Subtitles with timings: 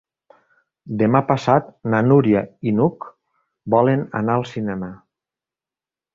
[1.01, 3.07] Demà passat na Núria i n'Hug
[3.75, 4.91] volen anar al cinema.